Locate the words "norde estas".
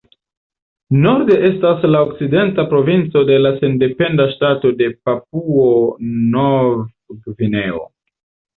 1.01-1.85